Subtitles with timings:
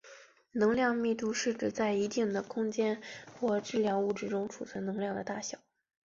[0.53, 3.03] 能量密度是指在一定的空间
[3.39, 5.59] 或质量物质中储存能量的大小。